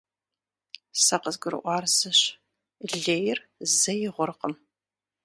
[1.03, 2.19] Сэ къызгурыӀуар зыщ:
[3.01, 3.37] лейр
[3.79, 4.53] зэи гъуркъым.